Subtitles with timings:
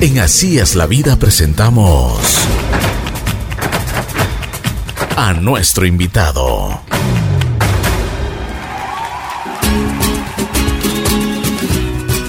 [0.00, 2.22] En Así es la vida presentamos
[5.16, 6.80] a nuestro invitado.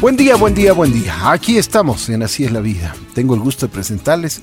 [0.01, 1.31] Buen día, buen día, buen día.
[1.31, 2.95] Aquí estamos en Así es la vida.
[3.13, 4.41] Tengo el gusto de presentarles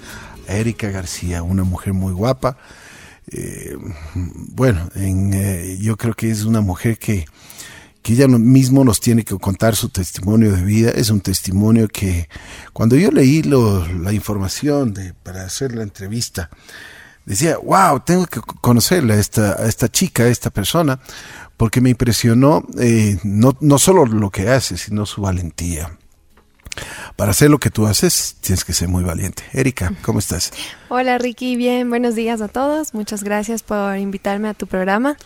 [0.48, 2.56] a Erika García, una mujer muy guapa.
[3.32, 3.76] Eh,
[4.14, 7.24] bueno, en, eh, yo creo que es una mujer que,
[8.06, 10.90] que ella mismo nos tiene que contar su testimonio de vida.
[10.90, 12.28] Es un testimonio que
[12.72, 16.48] cuando yo leí lo, la información de, para hacer la entrevista,
[17.24, 21.00] decía, wow, tengo que conocerla, a esta, a esta chica, a esta persona,
[21.56, 25.98] porque me impresionó eh, no, no solo lo que hace, sino su valentía.
[27.16, 29.42] Para hacer lo que tú haces, tienes que ser muy valiente.
[29.52, 30.52] Erika, ¿cómo estás?
[30.90, 32.94] Hola Ricky, bien, buenos días a todos.
[32.94, 35.16] Muchas gracias por invitarme a tu programa.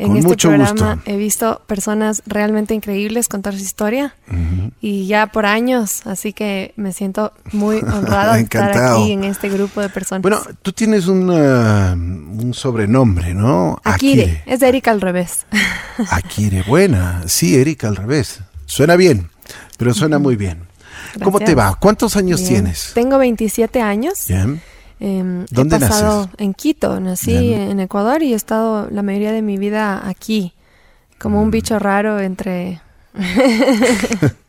[0.00, 1.10] En Con este mucho programa gusto.
[1.10, 4.14] he visto personas realmente increíbles contar su historia
[4.80, 9.50] y ya por años, así que me siento muy honrada de estar aquí en este
[9.50, 10.22] grupo de personas.
[10.22, 11.92] Bueno, tú tienes un, uh,
[12.42, 13.78] un sobrenombre, ¿no?
[13.84, 15.44] Akire, es de Erika al revés.
[16.10, 17.22] Akire, buena.
[17.26, 18.40] Sí, Erika, al revés.
[18.64, 19.28] Suena bien,
[19.76, 20.60] pero suena muy bien.
[21.22, 21.74] ¿Cómo te va?
[21.78, 22.54] ¿Cuántos años Bien.
[22.62, 22.92] tienes?
[22.94, 24.24] Tengo 27 años.
[24.28, 24.62] Bien.
[25.00, 26.34] Em, ¿Dónde he pasado naces?
[26.38, 27.70] en Quito, nací Bien.
[27.70, 30.52] en Ecuador y he estado la mayoría de mi vida aquí,
[31.18, 31.42] como Mm.
[31.44, 32.80] un bicho raro entre...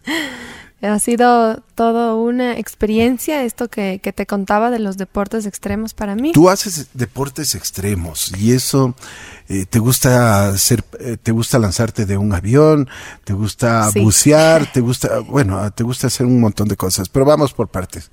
[0.83, 6.15] ha sido todo una experiencia esto que, que te contaba de los deportes extremos para
[6.15, 6.31] mí.
[6.33, 8.95] Tú haces deportes extremos y eso
[9.47, 12.89] eh, te gusta hacer, eh, te gusta lanzarte de un avión,
[13.23, 13.99] te gusta Sí.
[13.99, 17.09] bucear, te gusta, bueno, te gusta hacer un montón de cosas.
[17.09, 18.09] Pero vamos por partes.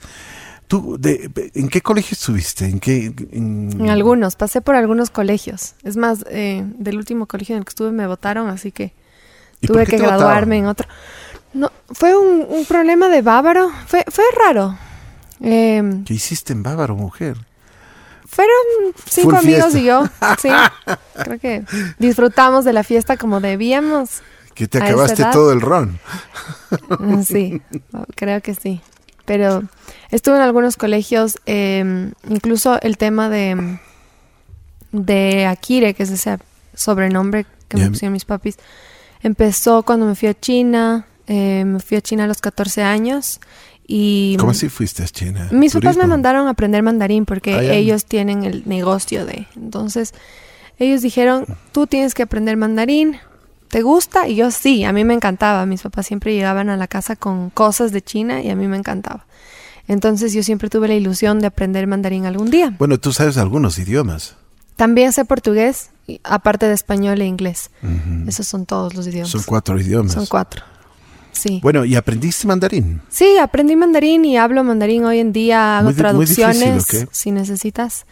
[0.68, 2.66] ¿Tú de, en qué colegio estuviste?
[2.66, 3.06] ¿En qué?
[3.32, 5.74] en- En algunos, pasé por algunos colegios.
[5.82, 8.92] Es más, eh, del último colegio en el que estuve me votaron, así que
[9.60, 10.18] ¿Y por tuve que votaron?
[10.18, 10.86] graduarme en otro.
[11.54, 14.76] No, fue un, un problema de bávaro, fue, fue raro.
[15.40, 17.36] Em, ¿Qué hiciste en Bávaro, mujer?
[18.26, 18.52] Fueron
[19.08, 19.78] cinco Full amigos fiesta.
[19.78, 20.04] y yo.
[20.42, 20.50] Sí,
[21.24, 21.64] creo que
[21.98, 24.20] disfrutamos de la fiesta como debíamos.
[24.54, 25.98] Que te acabaste todo el ron.
[26.98, 27.62] Mm, Sí,
[28.16, 28.80] creo que sí.
[29.24, 29.62] Pero
[30.10, 33.78] estuve en algunos colegios, eh, incluso el tema de,
[34.92, 36.38] de Akire, que es ese
[36.74, 38.56] sobrenombre que me pusieron mis papis,
[39.22, 41.06] empezó cuando me fui a China.
[41.26, 43.40] eh, me fui a China a los 14 años
[43.86, 45.48] y ¿Cómo así fuiste a China?
[45.50, 49.46] Mis papás me mandaron a aprender mandarín porque Ah, ellos tienen el negocio de.
[49.56, 50.12] Entonces,
[50.78, 53.16] ellos dijeron, tú tienes que aprender mandarín.
[53.68, 54.28] ¿Te gusta?
[54.28, 55.64] Y yo sí, a mí me encantaba.
[55.66, 58.76] Mis papás siempre llegaban a la casa con cosas de China y a mí me
[58.76, 59.24] encantaba.
[59.88, 62.74] Entonces yo siempre tuve la ilusión de aprender mandarín algún día.
[62.78, 64.36] Bueno, tú sabes algunos idiomas.
[64.76, 65.90] También sé portugués,
[66.22, 67.70] aparte de español e inglés.
[68.28, 69.30] Esos son todos los idiomas.
[69.30, 70.12] Son cuatro idiomas.
[70.12, 70.62] Son cuatro.
[71.32, 71.60] Sí.
[71.62, 73.00] Bueno, ¿y aprendiste mandarín?
[73.08, 76.82] Sí, aprendí mandarín y hablo mandarín hoy en día, hago Muy di- muy difícil, traducciones
[76.82, 77.08] ¿o qué?
[77.12, 78.06] si necesitas.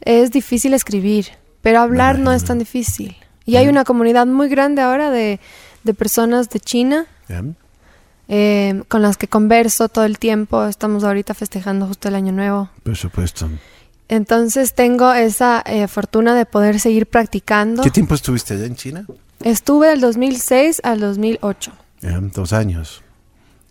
[0.00, 1.26] Es difícil escribir,
[1.62, 3.16] pero hablar no es tan difícil.
[3.44, 5.40] Y hay una comunidad muy grande ahora de,
[5.84, 7.06] de personas de China.
[8.32, 10.64] Eh, con las que converso todo el tiempo.
[10.66, 12.70] Estamos ahorita festejando justo el Año Nuevo.
[12.84, 13.50] Por supuesto.
[14.08, 17.82] Entonces tengo esa eh, fortuna de poder seguir practicando.
[17.82, 19.06] ¿Qué tiempo estuviste allá en China?
[19.42, 21.72] Estuve del 2006 al 2008.
[22.02, 23.02] Ya, dos años.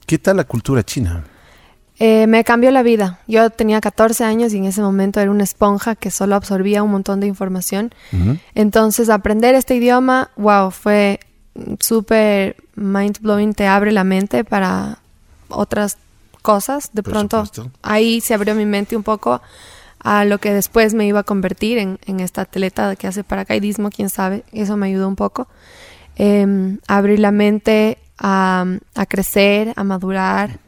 [0.06, 1.24] ¿Qué tal la cultura china?
[1.98, 3.20] Eh, me cambió la vida.
[3.28, 6.92] Yo tenía 14 años y en ese momento era una esponja que solo absorbía un
[6.92, 7.94] montón de información.
[8.56, 11.20] Entonces, aprender este idioma, wow, fue
[11.80, 15.00] súper mind blowing, te abre la mente para
[15.50, 15.98] otras
[16.42, 16.90] cosas.
[16.94, 17.72] De Por pronto, supuesto.
[17.82, 19.42] ahí se abrió mi mente un poco
[20.02, 23.90] a lo que después me iba a convertir en, en esta atleta que hace paracaidismo,
[23.90, 24.44] quién sabe.
[24.54, 25.48] Eso me ayudó un poco.
[26.16, 28.66] Eh, abrir la mente a,
[28.96, 30.60] a crecer, a madurar,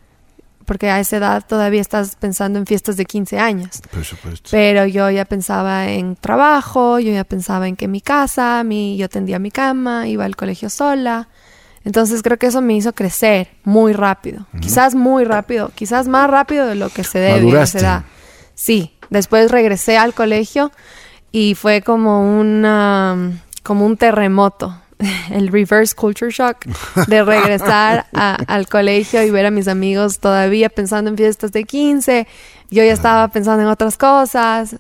[0.72, 3.82] porque a esa edad todavía estás pensando en fiestas de 15 años.
[3.92, 4.52] Por supuesto.
[4.52, 9.10] Pero yo ya pensaba en trabajo, yo ya pensaba en que mi casa, mi, yo
[9.10, 11.28] tendía mi cama, iba al colegio sola.
[11.84, 14.48] Entonces creo que eso me hizo crecer muy rápido.
[14.62, 18.04] Quizás muy rápido, quizás más rápido de lo que se debe a esa edad.
[18.56, 20.72] Sí, después regresé al colegio
[21.34, 24.81] y fue como una como un terremoto,
[25.32, 26.66] el reverse culture shock
[27.08, 31.64] de regresar a- al colegio y ver a mis amigos todavía pensando en fiestas de
[31.64, 32.28] 15.
[32.70, 34.76] Yo ya estaba pensando en otras cosas.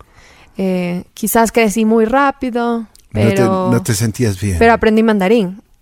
[0.57, 4.57] Eh, quizás crecí muy rápido, pero, no, te, no te sentías bien.
[4.59, 5.61] pero aprendí mandarín.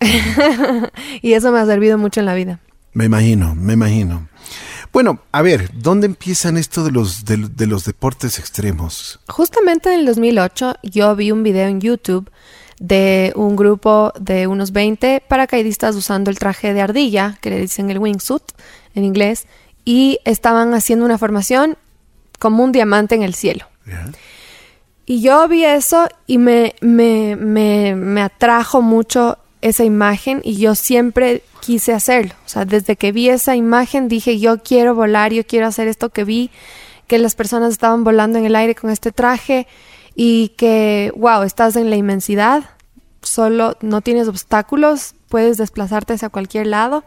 [1.22, 2.60] y eso me ha servido mucho en la vida.
[2.92, 4.28] Me imagino, me imagino.
[4.92, 9.20] Bueno, a ver, ¿dónde empiezan esto de los, de, de los deportes extremos?
[9.28, 12.28] Justamente en el 2008 yo vi un video en YouTube
[12.80, 17.90] de un grupo de unos 20 paracaidistas usando el traje de ardilla, que le dicen
[17.90, 18.42] el wingsuit
[18.94, 19.46] en inglés,
[19.84, 21.76] y estaban haciendo una formación
[22.38, 23.66] como un diamante en el cielo.
[25.04, 30.74] Y yo vi eso y me, me, me, me atrajo mucho esa imagen y yo
[30.74, 32.34] siempre quise hacerlo.
[32.46, 36.08] O sea, desde que vi esa imagen dije, yo quiero volar, yo quiero hacer esto
[36.08, 36.50] que vi,
[37.06, 39.66] que las personas estaban volando en el aire con este traje
[40.22, 42.64] y que, wow, estás en la inmensidad,
[43.22, 47.04] solo no tienes obstáculos, puedes desplazarte hacia cualquier lado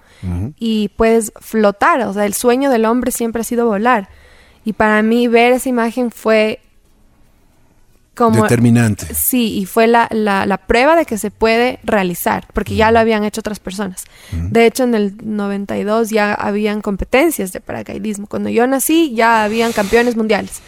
[0.58, 2.02] y puedes flotar.
[2.08, 4.10] O sea, el sueño del hombre siempre ha sido volar.
[4.66, 6.60] Y para mí ver esa imagen fue
[8.16, 8.42] como...
[8.42, 9.14] Determinante.
[9.14, 12.98] Sí, y fue la, la, la prueba de que se puede realizar, porque ya lo
[12.98, 14.06] habían hecho otras personas.
[14.32, 18.26] De hecho, en el 92 ya habían competencias de paracaidismo.
[18.26, 20.64] Cuando yo nací ya habían campeones mundiales.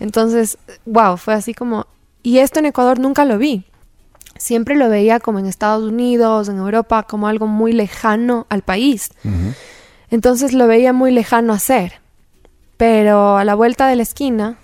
[0.00, 1.86] Entonces, wow, fue así como...
[2.22, 3.64] Y esto en Ecuador nunca lo vi.
[4.36, 9.10] Siempre lo veía como en Estados Unidos, en Europa, como algo muy lejano al país.
[10.10, 12.00] Entonces lo veía muy lejano hacer.
[12.76, 14.56] Pero a la vuelta de la esquina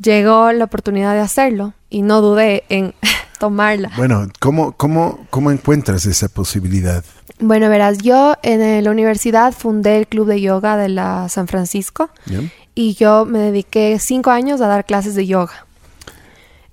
[0.00, 2.94] llegó la oportunidad de hacerlo y no dudé en
[3.38, 3.90] tomarla.
[3.96, 7.04] Bueno, ¿cómo, cómo, ¿cómo encuentras esa posibilidad?
[7.40, 12.10] Bueno, verás, yo en la universidad fundé el club de yoga de la San Francisco.
[12.74, 15.66] Y yo me dediqué cinco años a dar clases de yoga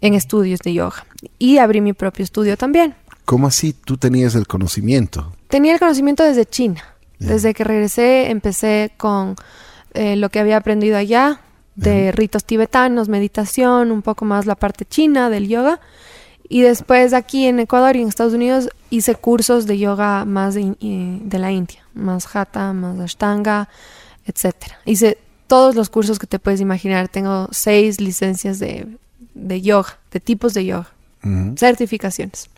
[0.01, 1.05] en estudios de yoga
[1.37, 2.95] y abrí mi propio estudio también.
[3.25, 5.31] ¿Cómo así tú tenías el conocimiento?
[5.47, 6.83] Tenía el conocimiento desde China.
[7.19, 9.35] Desde que regresé empecé con
[9.93, 11.41] eh, lo que había aprendido allá,
[11.75, 15.79] de ritos tibetanos, meditación, un poco más la parte china del yoga.
[16.49, 20.75] Y después aquí en Ecuador y en Estados Unidos hice cursos de yoga más de,
[20.81, 23.69] eh, de la India, más hatha, más ashtanga,
[24.25, 24.79] etcétera.
[24.85, 25.19] Hice
[25.51, 27.09] todos los cursos que te puedes imaginar.
[27.09, 28.87] Tengo seis licencias de,
[29.33, 30.87] de yoga, de tipos de yoga,
[31.57, 32.49] certificaciones.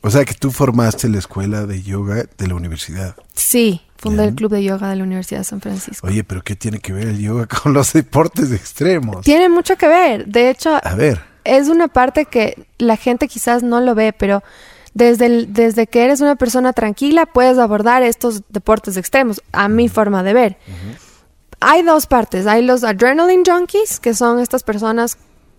[0.00, 3.16] O sea que tú formaste la escuela de yoga de la universidad.
[3.34, 4.28] Sí, fundé Bien.
[4.30, 6.06] el club de yoga de la Universidad de San Francisco.
[6.06, 9.24] Oye, pero ¿qué tiene que ver el yoga con los deportes extremos?
[9.24, 10.26] Tiene mucho que ver.
[10.26, 14.42] De hecho, A ver, es una parte que la gente quizás no lo ve, pero
[14.94, 19.88] desde, el- desde que eres una persona tranquila puedes abordar estos deportes extremos, a mi
[19.88, 20.56] forma de ver.
[21.62, 22.46] Hay dos partes.
[22.46, 25.16] Hay los adrenaline junkies, que son estas personas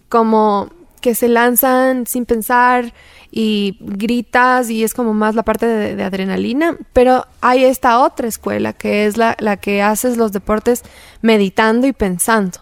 [0.10, 0.70] como
[1.02, 2.94] que se lanzan sin pensar
[3.30, 8.28] y gritas y es como más la parte de, de adrenalina, pero hay esta otra
[8.28, 10.84] escuela que es la, la que haces los deportes
[11.22, 12.60] meditando y pensando.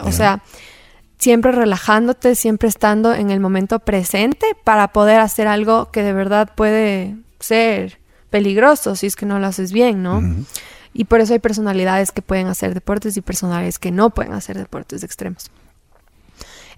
[0.00, 0.42] O sea,
[1.18, 6.50] siempre relajándote, siempre estando en el momento presente para poder hacer algo que de verdad
[6.54, 7.98] puede ser
[8.30, 10.22] peligroso si es que no lo haces bien, ¿no?
[10.94, 14.58] Y por eso hay personalidades que pueden hacer deportes y personalidades que no pueden hacer
[14.58, 15.50] deportes extremos.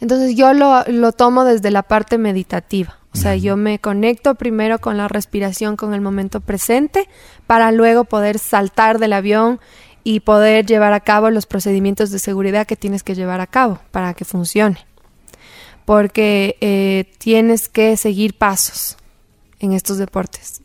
[0.00, 2.99] Entonces yo lo, lo tomo desde la parte meditativa.
[3.12, 7.08] O sea, yo me conecto primero con la respiración, con el momento presente,
[7.46, 9.61] para luego poder saltar del avión
[10.02, 13.78] y poder llevar a cabo los procedimientos de seguridad que tienes que llevar a cabo
[13.93, 14.78] para que funcione.
[15.84, 18.96] Porque eh, tienes que seguir pasos
[19.61, 20.62] en estos deportes.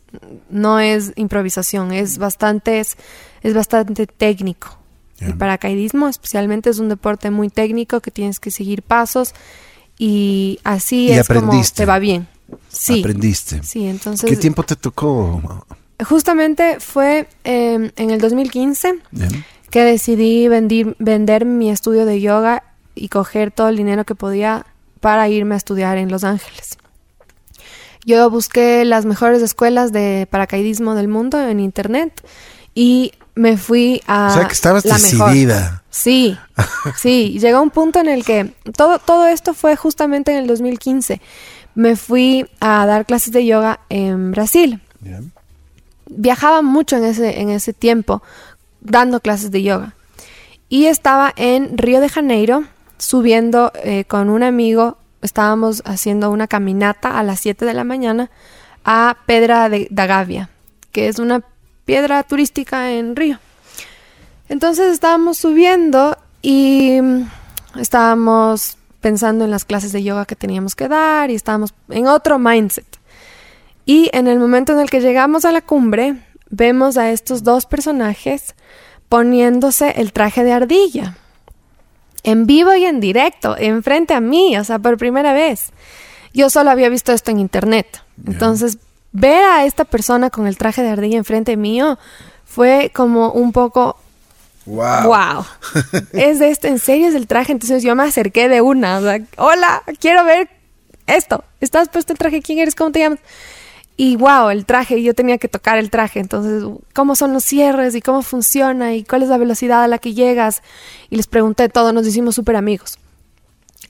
[0.48, 2.82] No es improvisación, es bastante,
[3.42, 4.76] es, bastante técnico.
[5.20, 9.34] El paracaidismo especialmente es un deporte muy técnico que tienes que seguir pasos
[9.98, 11.82] y así Y es como aprendiste.
[11.82, 12.26] te va bien.
[12.70, 13.00] Sí.
[13.00, 13.62] aprendiste.
[13.62, 15.66] Sí, entonces ¿Qué tiempo te tocó?
[16.08, 19.28] justamente fue eh, en el 2015 ¿Ya?
[19.70, 22.62] que decidí vendi- vender mi estudio de yoga
[22.94, 24.64] y coger todo el dinero que podía
[25.00, 26.78] para irme a estudiar en Los Ángeles.
[28.06, 32.22] Yo busqué las mejores escuelas de paracaidismo del mundo en internet
[32.74, 35.28] y me fui a o sea que estabas la mejor.
[35.30, 35.82] decidida.
[35.90, 36.38] Sí,
[36.96, 37.38] sí.
[37.40, 41.20] Llegó un punto en el que todo, todo esto fue justamente en el 2015.
[41.74, 44.80] Me fui a dar clases de yoga en Brasil.
[46.06, 48.22] Viajaba mucho en ese, en ese tiempo
[48.80, 49.94] dando clases de yoga.
[50.68, 52.64] Y estaba en Río de Janeiro
[52.98, 54.98] subiendo eh, con un amigo.
[55.22, 58.30] Estábamos haciendo una caminata a las 7 de la mañana
[58.84, 60.50] a Pedra de, da Gávea,
[60.92, 61.42] que es una
[61.90, 63.40] piedra turística en Río.
[64.48, 67.28] Entonces estábamos subiendo y mm,
[67.80, 72.38] estábamos pensando en las clases de yoga que teníamos que dar y estábamos en otro
[72.38, 72.86] mindset.
[73.86, 76.14] Y en el momento en el que llegamos a la cumbre,
[76.48, 78.54] vemos a estos dos personajes
[79.08, 81.16] poniéndose el traje de ardilla.
[82.22, 85.72] En vivo y en directo, enfrente a mí, o sea, por primera vez.
[86.32, 88.00] Yo solo había visto esto en internet.
[88.24, 88.78] Entonces,
[89.12, 91.98] ver a esta persona con el traje de ardilla enfrente mío
[92.44, 93.96] fue como un poco
[94.66, 95.04] Wow.
[95.04, 95.44] Wow.
[96.12, 97.52] es de esto, en serio es el traje.
[97.52, 98.98] Entonces yo me acerqué de una.
[98.98, 100.48] o sea, Hola, quiero ver
[101.06, 101.42] esto.
[101.60, 102.40] ¿Estás puesto el traje?
[102.42, 102.74] ¿Quién eres?
[102.74, 103.20] ¿Cómo te llamas?
[103.96, 106.64] Y wow, el traje, yo tenía que tocar el traje, entonces,
[106.94, 110.14] ¿cómo son los cierres y cómo funciona y cuál es la velocidad a la que
[110.14, 110.62] llegas?
[111.10, 112.98] Y les pregunté todo, nos hicimos súper amigos.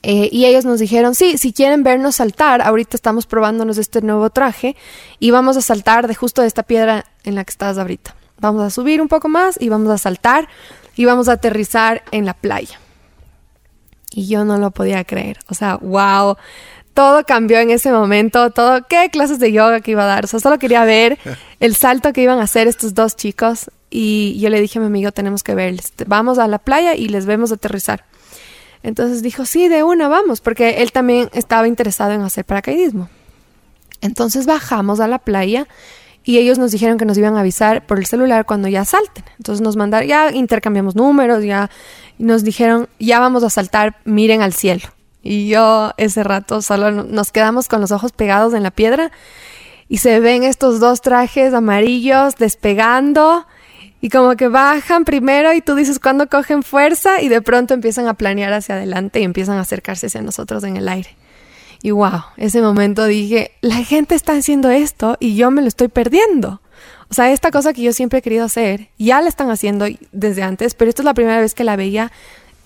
[0.03, 4.29] Eh, y ellos nos dijeron, sí, si quieren vernos saltar, ahorita estamos probándonos este nuevo
[4.29, 4.75] traje
[5.19, 8.15] y vamos a saltar de justo de esta piedra en la que estás ahorita.
[8.39, 10.47] Vamos a subir un poco más y vamos a saltar
[10.95, 12.79] y vamos a aterrizar en la playa.
[14.13, 15.37] Y yo no lo podía creer.
[15.47, 16.35] O sea, wow
[16.93, 20.27] todo cambió en ese momento, todo, qué clases de yoga que iba a dar, o
[20.27, 21.17] sea, solo quería ver
[21.59, 24.87] el salto que iban a hacer estos dos chicos y yo le dije a mi
[24.87, 28.05] amigo, tenemos que verles, vamos a la playa y les vemos aterrizar.
[28.83, 33.09] Entonces dijo, sí, de una, vamos, porque él también estaba interesado en hacer paracaidismo.
[34.01, 35.67] Entonces bajamos a la playa
[36.23, 39.23] y ellos nos dijeron que nos iban a avisar por el celular cuando ya salten.
[39.37, 41.69] Entonces nos mandaron, ya intercambiamos números, ya
[42.17, 44.87] nos dijeron, ya vamos a saltar, miren al cielo.
[45.23, 49.11] Y yo ese rato solo nos quedamos con los ojos pegados en la piedra
[49.87, 53.45] y se ven estos dos trajes amarillos despegando
[54.01, 58.07] y como que bajan primero y tú dices cuando cogen fuerza y de pronto empiezan
[58.07, 61.15] a planear hacia adelante y empiezan a acercarse hacia nosotros en el aire.
[61.83, 65.87] Y wow, ese momento dije, la gente está haciendo esto y yo me lo estoy
[65.87, 66.61] perdiendo.
[67.09, 70.43] O sea, esta cosa que yo siempre he querido hacer, ya la están haciendo desde
[70.43, 72.11] antes, pero esta es la primera vez que la veía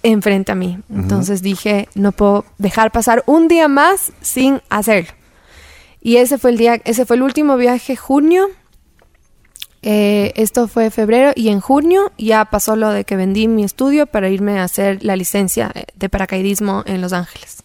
[0.04, 0.80] enfrente a mí.
[0.94, 5.12] Entonces dije, no puedo dejar pasar un día más sin hacerlo.
[6.01, 8.48] Y ese fue el día, ese fue el último viaje, junio.
[9.88, 14.08] Eh, esto fue febrero y en junio ya pasó lo de que vendí mi estudio
[14.08, 17.58] para irme a hacer la licencia de paracaidismo en Los Ángeles.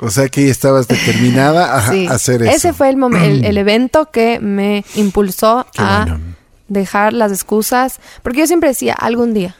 [0.00, 2.50] O sea que estabas determinada a, hacer eso.
[2.50, 6.18] Ese fue el, el, evento que me impulsó a
[6.66, 9.54] dejar las excusas, porque yo siempre decía, algún día,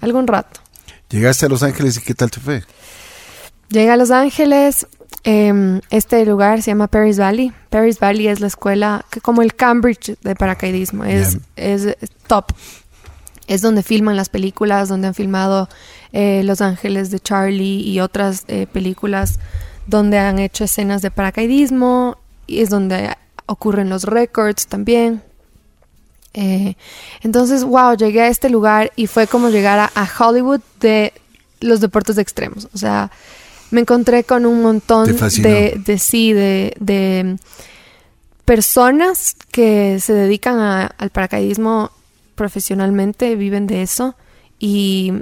[0.00, 0.60] algún rato.
[1.10, 2.62] Llegaste a Los Ángeles y qué tal te fue?
[3.70, 4.86] Llegué a Los Ángeles.
[5.24, 7.52] Em, este lugar se llama Paris Valley.
[7.70, 11.04] Paris Valley es la escuela que como el Cambridge de paracaidismo.
[11.04, 12.52] Es, es, top.
[13.46, 15.68] Es donde filman las películas, donde han filmado
[16.12, 19.38] eh, Los Ángeles de Charlie y otras eh, películas
[19.86, 22.18] donde han hecho escenas de paracaidismo.
[22.46, 23.10] Y es donde
[23.46, 25.22] ocurren los records también.
[26.34, 26.74] Eh,
[27.22, 31.12] entonces, wow, llegué a este lugar y fue como llegar a, Hollywood de
[31.60, 32.68] los deportes extremos.
[32.74, 33.10] O sea,
[33.74, 37.36] me encontré con un montón de, de, sí, de,
[38.44, 40.60] personas que se dedican
[40.96, 41.90] al paracaidismo
[42.36, 44.14] profesionalmente, viven de eso
[44.60, 45.12] y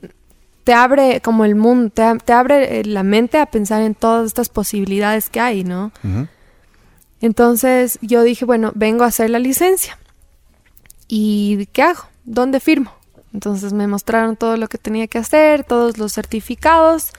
[0.64, 5.30] te abre como el mundo, te, abre la mente a pensar en todas estas posibilidades
[5.30, 5.90] que hay, ¿no?
[7.22, 9.98] Entonces yo dije, bueno, vengo a hacer la licencia.
[11.08, 12.02] ¿Y qué hago?
[12.24, 12.92] ¿Dónde firmo?
[13.32, 17.12] Entonces me mostraron todo lo que tenía que hacer, todos los certificados.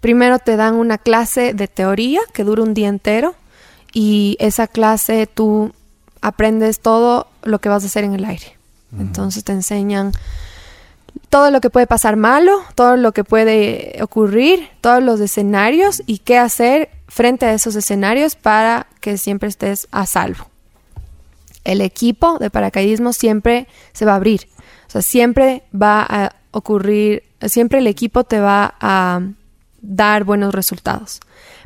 [0.00, 3.34] Primero te dan una clase de teoría que dura un día entero
[3.92, 5.72] y esa clase tú
[6.20, 8.56] aprendes todo lo que vas a hacer en el aire.
[8.98, 10.12] Entonces te enseñan
[11.28, 16.18] todo lo que puede pasar malo, todo lo que puede ocurrir, todos los escenarios y
[16.18, 20.48] qué hacer frente a esos escenarios para que siempre estés a salvo
[21.68, 24.48] el equipo de paracaidismo siempre se va a abrir.
[24.86, 29.20] O sea, siempre va a ocurrir, siempre el equipo te va a
[29.80, 31.20] dar buenos resultados.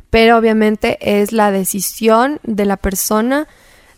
[0.09, 3.47] Pero obviamente es la decisión de la persona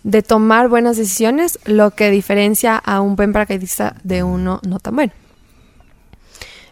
[0.03, 4.95] de tomar buenas decisiones lo que diferencia a un buen paracaidista de uno no tan
[4.95, 5.13] bueno.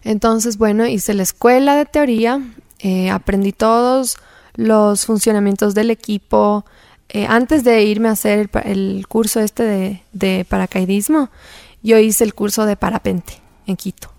[0.03, 2.41] Entonces, bueno, hice la escuela de teoría,
[2.79, 4.17] eh, aprendí todos
[4.55, 6.65] los funcionamientos del equipo,
[7.09, 11.29] eh, antes de irme a hacer el, curso este de, paracaidismo,
[11.83, 13.33] yo hice el curso de parapente
[13.67, 14.11] en Quito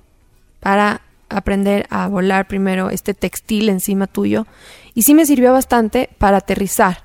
[0.60, 4.46] para aprender a volar primero este textil encima tuyo
[4.94, 7.04] y sí me sirvió bastante para aterrizar,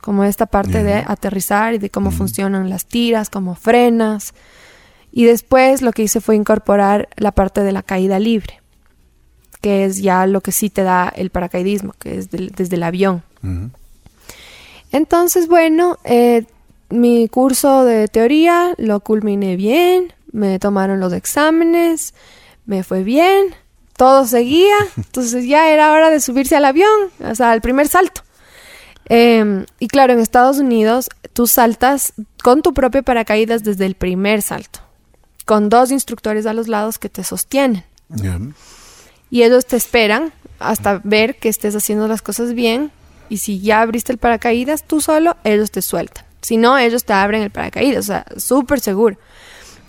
[0.00, 4.34] como esta parte de aterrizar y de cómo funcionan las tiras, cómo frenas.
[5.12, 8.60] Y después lo que hice fue incorporar la parte de la caída libre,
[9.60, 13.22] que es ya lo que sí te da el paracaidismo, que es desde el avión.
[14.90, 16.44] Entonces, bueno, eh,
[16.90, 22.12] mi curso de teoría lo culminé bien, me tomaron los exámenes,
[22.66, 23.54] me fue bien,
[23.96, 28.22] todo seguía, entonces ya era hora de subirse al avión, o sea, el primer salto.
[29.06, 34.42] Em, y claro, en Estados Unidos tú saltas con tu propio paracaídas desde el primer
[34.42, 34.80] salto,
[35.44, 37.84] con dos instructores a los lados que te sostienen.
[39.30, 42.92] Y ellos te esperan hasta ver que estés haciendo las cosas bien
[43.28, 46.24] y si ya abriste el paracaídas tú solo, ellos te sueltan.
[46.42, 49.16] Si no, ellos te abren el paracaídas, o sea, súper seguro.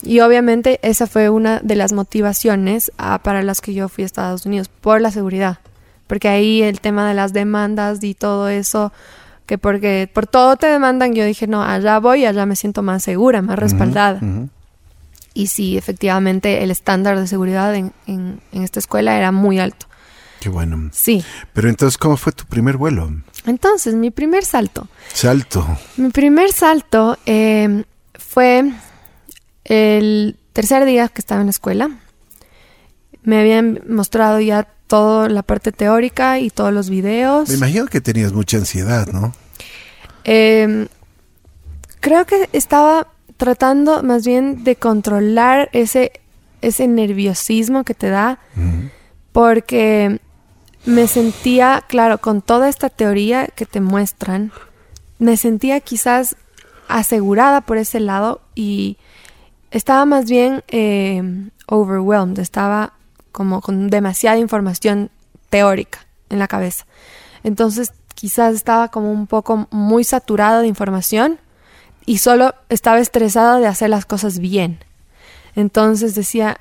[0.04, 4.06] Y obviamente esa fue una de las motivaciones ah, para las que yo fui a
[4.06, 5.60] Estados Unidos, por la seguridad.
[6.08, 8.92] Porque ahí el tema de las demandas y todo eso
[9.46, 13.04] que porque por todo te demandan, yo dije, no, allá voy, allá me siento más
[13.04, 14.22] segura, más respaldada.
[15.34, 19.88] Y sí, efectivamente, el estándar de seguridad en, en- en esta escuela era muy alto.
[20.40, 20.90] Qué bueno.
[20.94, 21.24] Sí.
[21.54, 23.12] Pero entonces, ¿cómo fue tu primer vuelo?
[23.46, 24.88] Entonces, mi primer salto.
[25.14, 25.66] Salto.
[25.98, 27.84] Mi primer salto eh,
[28.14, 28.72] fue
[29.66, 31.90] el tercer día que estaba en la escuela.
[33.24, 37.50] Me habían mostrado ya toda la parte teórica y todos los videos.
[37.50, 39.34] Me imagino que tenías mucha ansiedad, ¿no?
[40.26, 40.88] Eh,
[42.00, 46.12] creo que estaba tratando más bien de controlar ese,
[46.62, 48.40] ese nerviosismo que te da,
[49.32, 50.20] porque
[50.86, 54.52] me sentía, claro, con toda esta teoría que te muestran,
[55.18, 56.36] me sentía quizás
[56.88, 58.98] asegurada por ese lado y
[59.74, 62.94] estaba más bien eh, overwhelmed, estaba
[63.32, 65.10] como con demasiada información
[65.50, 66.86] teórica en la cabeza.
[67.44, 71.40] Entonces quizás estaba como un poco muy saturada de información
[72.06, 74.80] y solo estaba estresada de hacer las cosas bien.
[75.56, 76.60] Entonces decía,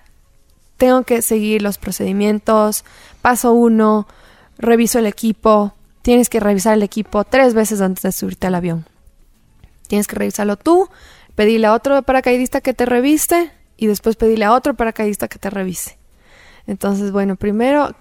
[0.78, 2.85] tengo que seguir los procedimientos,
[3.21, 4.09] paso uno,
[4.57, 8.87] reviso el equipo, tienes que revisar el equipo tres veces antes de subirte al avión.
[9.87, 10.88] Tienes que revisarlo tú,
[11.34, 15.50] pedirle a otro paracaidista que te revise y después pedirle a otro paracaidista que te
[15.50, 15.98] revise.
[16.66, 17.94] Entonces, bueno, primero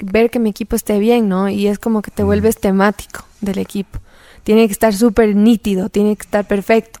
[0.00, 1.48] ver que mi equipo esté bien, ¿no?
[1.48, 3.98] Y es como que te vuelves temático del equipo.
[4.44, 7.00] Tiene que estar súper nítido, tiene que estar perfecto.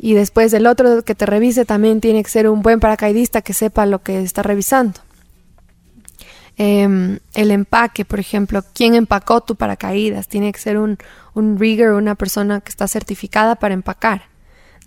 [0.00, 3.52] Y después el otro que te revise también tiene que ser un buen paracaidista que
[3.52, 5.00] sepa lo que está revisando.
[6.56, 10.26] Em, el empaque, por ejemplo, ¿quién empacó tu paracaídas?
[10.26, 10.98] Tiene que ser un,
[11.34, 14.22] un rigger, una persona que está certificada para empacar.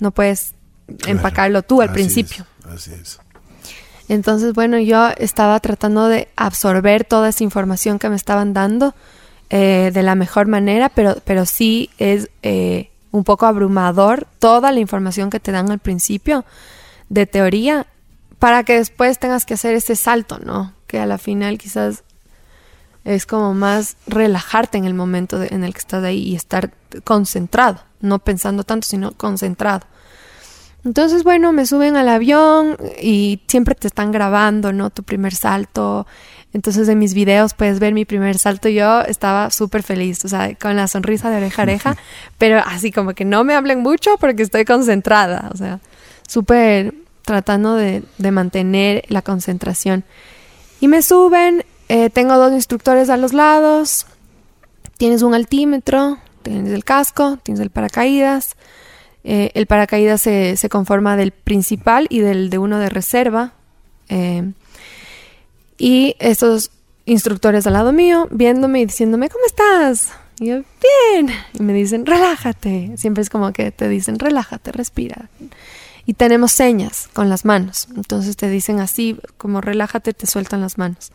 [0.02, 0.54] No puedes
[0.98, 1.12] Claro.
[1.14, 2.46] empacarlo tú al principio.
[2.66, 3.20] es, así es.
[4.10, 8.94] Entonces, bueno, yo estaba tratando de absorber toda esa información que me estaban dando
[9.50, 14.80] eh, de la mejor manera, pero, pero sí es eh, un poco abrumador toda la
[14.82, 16.44] información que te dan al principio
[17.08, 17.86] de teoría
[18.40, 20.74] para que después tengas que hacer ese salto, ¿no?
[20.88, 22.04] Que a la final quizás
[23.06, 26.72] es como más relajarte en el momento de- en el que estás ahí y estar
[27.04, 29.86] concentrado, no pensando tanto, sino concentrado.
[30.84, 34.90] Entonces, bueno, me suben al avión y siempre te están grabando, ¿no?
[34.90, 36.08] Tu primer salto.
[36.54, 38.68] Entonces, en mis videos puedes ver mi primer salto.
[38.68, 41.98] Yo estaba súper feliz, o sea, con la sonrisa de oreja a oreja,
[42.40, 45.80] pero así como que no me hablen mucho porque estoy concentrada, o sea,
[46.28, 50.04] súper tratando de, de mantener la concentración.
[50.80, 54.06] Y me suben, eh, tengo dos instructores a los lados,
[54.96, 58.56] tienes un altímetro, tienes el casco, tienes el paracaídas.
[59.26, 63.52] Eh, el paracaídas se, conforma del principal y del de uno de reserva.
[64.08, 64.54] eh,
[65.78, 66.72] y estos
[67.04, 70.14] instructores al lado mío, viéndome y diciéndome, ¿cómo estás?
[70.40, 70.62] Y yo,
[71.14, 71.36] bien.
[71.60, 72.94] Y me dicen, relájate.
[72.96, 75.30] Siempre es como que te dicen, relájate, respira.
[76.06, 77.90] Y tenemos señas con las manos.
[77.98, 81.12] Entonces te dicen así, como relájate, te sueltan las manos.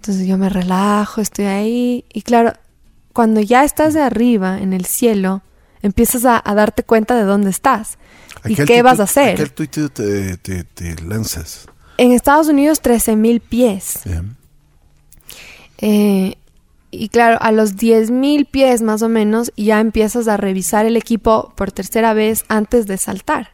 [0.00, 2.04] Entonces yo me relajo, estoy ahí.
[2.10, 2.54] Y claro,
[3.12, 5.42] cuando ya estás de arriba, en el cielo,
[5.82, 7.98] empiezas a, a darte cuenta de dónde estás
[8.46, 9.36] y qué qué vas a hacer.
[9.36, 11.66] qué altitud te, te- te lanzas?
[11.98, 14.00] En Estados Unidos, 13.000 pies.
[15.78, 16.34] Eh,
[16.90, 21.52] y claro, a los 10.000 pies más o menos ya empiezas a revisar el equipo
[21.56, 23.50] por tercera vez antes de saltar.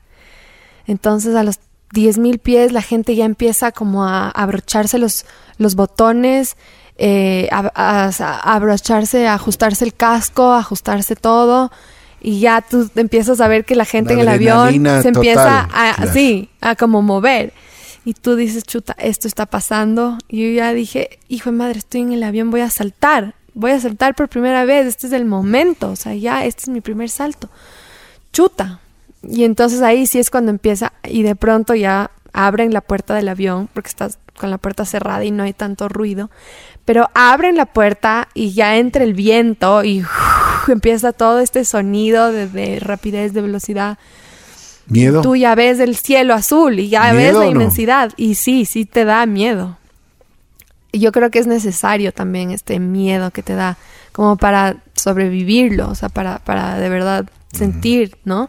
[0.87, 1.59] Entonces a los
[1.93, 5.25] 10.000 pies la gente ya empieza como a abrocharse los,
[5.59, 6.57] los botones,
[6.99, 11.71] eh, a, a- a abrocharse, a ajustarse el casco, a ajustarse todo.
[12.21, 14.69] Y ya tú empiezas a ver que la gente La en el avión
[15.03, 16.13] se empieza a, claro.
[16.13, 17.53] sí, a como mover.
[18.05, 20.17] Y tú dices, chuta, esto está pasando.
[20.29, 23.35] Y yo ya dije, hijo de madre, estoy en el avión, voy a saltar.
[23.55, 25.91] Voy a saltar por primera vez, este es el momento.
[25.91, 27.49] O sea, ya, este es mi primer salto.
[28.33, 28.81] Chuta.
[29.29, 33.29] Y entonces ahí sí es cuando empieza y de pronto ya abren la puerta del
[33.29, 36.31] avión porque estás con la puerta cerrada y no hay tanto ruido.
[36.85, 40.05] Pero abren la puerta y ya entra el viento y
[40.69, 43.99] empieza todo este sonido de, de rapidez, de velocidad
[44.89, 45.21] ¿Miedo?
[45.21, 47.51] tú ya ves el cielo azul y ya ves ¿Miedo la no?
[47.51, 48.13] inmensidad.
[48.17, 49.77] Y sí, sí te da miedo.
[50.93, 53.77] Y yo creo que es necesario también este miedo que te da,
[54.13, 58.49] como para sobrevivirlo, o sea, para, para de verdad sentir, ¿no?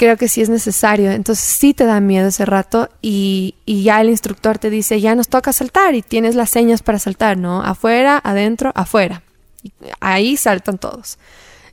[0.00, 1.10] Creo que sí es necesario.
[1.10, 5.14] Entonces sí te da miedo ese rato y, y ya el instructor te dice, ya
[5.14, 7.60] nos toca saltar y tienes las señas para saltar, ¿no?
[7.60, 9.20] Afuera, adentro, afuera.
[9.62, 11.18] Y ahí saltan todos.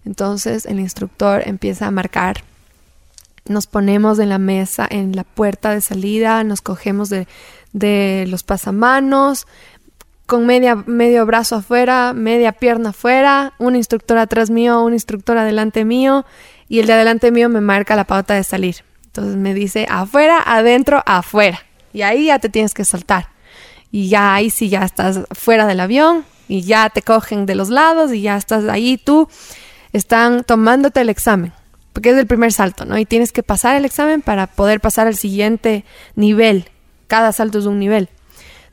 [0.04, 2.44] Entonces el instructor empieza a marcar
[3.50, 7.30] nos ponemos en la mesa, en la puerta de salida, nos cogemos de,
[7.72, 9.48] de los pasamanos,
[10.28, 15.86] con media, medio brazo afuera, media pierna afuera, un instructor atrás mío, un instructor adelante
[15.86, 16.26] mío,
[16.68, 18.84] y el de adelante mío me marca la pauta de salir.
[19.06, 21.62] Entonces me dice afuera, adentro, afuera.
[21.94, 23.30] Y ahí ya te tienes que saltar.
[23.90, 27.70] Y ya ahí sí ya estás fuera del avión y ya te cogen de los
[27.70, 29.30] lados y ya estás ahí tú.
[29.94, 31.54] Están tomándote el examen,
[31.94, 32.98] porque es el primer salto, ¿no?
[32.98, 35.86] Y tienes que pasar el examen para poder pasar al siguiente
[36.16, 36.70] nivel.
[37.08, 38.10] Cada salto es un nivel.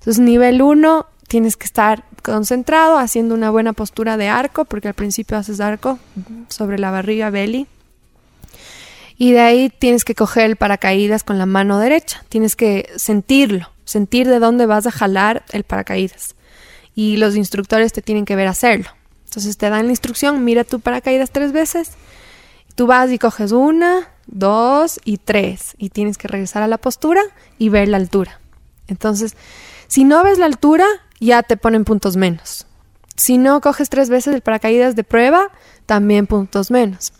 [0.00, 4.94] Entonces, nivel 1 tienes que estar concentrado, haciendo una buena postura de arco, porque al
[4.94, 5.98] principio haces arco
[6.48, 7.66] sobre la barriga belly.
[9.16, 12.24] Y de ahí tienes que coger el paracaídas con la mano derecha.
[12.28, 16.34] Tienes que sentirlo, sentir de dónde vas a jalar el paracaídas.
[16.94, 18.90] Y los instructores te tienen que ver hacerlo.
[19.26, 21.90] Entonces te dan la instrucción, mira tu paracaídas tres veces.
[22.74, 25.74] Tú vas y coges una, dos y tres.
[25.78, 27.22] Y tienes que regresar a la postura
[27.58, 28.40] y ver la altura.
[28.88, 29.36] Entonces,
[29.86, 30.86] si no ves la altura,
[31.24, 32.66] ya te ponen puntos menos.
[33.16, 35.50] Si no coges tres veces el paracaídas de prueba,
[35.86, 37.12] también puntos menos.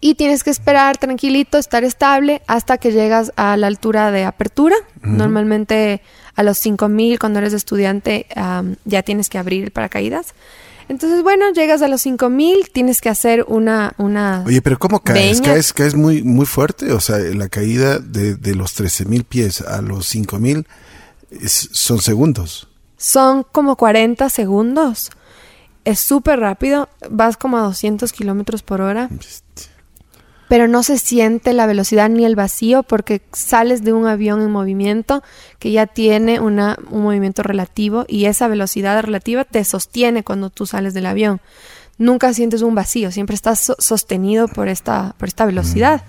[0.00, 4.76] Y tienes que esperar tranquilito, estar estable hasta que llegas a la altura de apertura.
[5.02, 6.02] Normalmente
[6.34, 8.26] a los 5000 cuando eres estudiante
[8.84, 10.34] ya tienes que abrir el paracaídas.
[10.88, 13.94] Entonces, bueno, llegas a los 5000, tienes que hacer una.
[13.98, 15.40] una Oye, pero ¿cómo caes?
[15.40, 16.92] ¿Caes, caes muy, muy fuerte?
[16.92, 20.66] O sea, la caída de, de los 13000 pies a los 5000
[21.48, 22.68] son segundos.
[22.96, 25.10] Son como 40 segundos.
[25.84, 26.88] Es súper rápido.
[27.10, 29.08] Vas como a 200 kilómetros por hora
[30.48, 34.50] pero no se siente la velocidad ni el vacío porque sales de un avión en
[34.50, 35.22] movimiento
[35.58, 40.66] que ya tiene una, un movimiento relativo y esa velocidad relativa te sostiene cuando tú
[40.66, 41.40] sales del avión.
[41.98, 46.04] Nunca sientes un vacío, siempre estás sostenido por esta, por esta velocidad.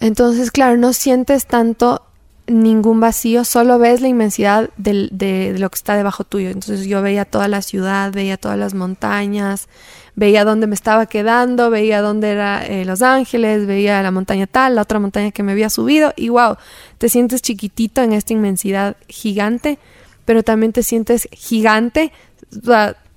[0.00, 2.02] Entonces, claro, no sientes tanto
[2.46, 6.48] ningún vacío, solo ves la inmensidad de, de, lo que está debajo tuyo.
[6.48, 9.68] Entonces yo veía toda la ciudad, veía todas las montañas,
[10.14, 14.76] veía dónde me estaba quedando, veía dónde era eh, Los Ángeles, veía la montaña tal,
[14.76, 16.56] la otra montaña que me había subido y wow,
[16.98, 19.78] te sientes chiquitito en esta inmensidad gigante,
[20.24, 22.12] pero también te sientes gigante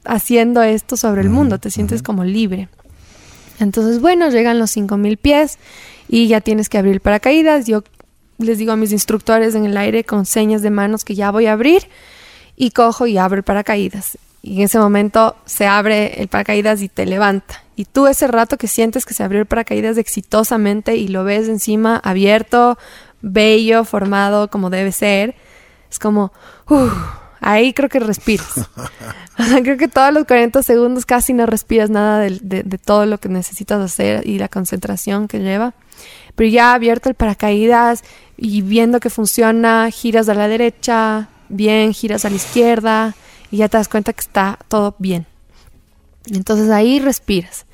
[0.03, 2.67] haciendo esto sobre el mundo, te sientes como libre.
[3.59, 5.57] Entonces, bueno, llegan los 5000 pies
[6.07, 7.67] y ya tienes que abrir paracaídas.
[7.67, 7.83] Yo
[8.39, 11.45] les digo a mis instructores en el aire con señas de manos que ya voy
[11.45, 11.87] a abrir
[12.55, 14.17] y cojo y abro el paracaídas.
[14.41, 17.63] Y en ese momento se abre el paracaídas y te levanta.
[17.75, 21.49] Y tú ese rato que sientes que se abrió el paracaídas exitosamente y lo ves
[21.49, 22.77] encima abierto,
[23.21, 25.35] bello, formado como debe ser,
[25.91, 26.31] es como,
[27.41, 28.69] ahí creo que respiras.
[29.63, 33.27] creo que todos los 40 segundos casi no respiras nada de, de todo lo que
[33.27, 35.73] necesitas hacer y la concentración que lleva.
[36.35, 38.03] Pero ya abierto el paracaídas
[38.41, 43.15] y viendo que funciona, giras a la derecha, bien, giras a la izquierda
[43.51, 45.25] y ya te das cuenta que está todo bien.
[46.27, 47.65] Entonces ahí respiras.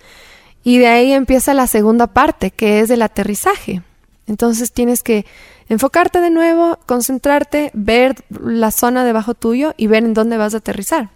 [0.63, 3.83] Y de ahí empieza la segunda parte, que es el aterrizaje.
[4.25, 5.25] Entonces tienes que
[5.69, 10.57] enfocarte de nuevo, concentrarte, ver la zona debajo tuyo y ver en dónde vas a
[10.57, 11.09] aterrizar.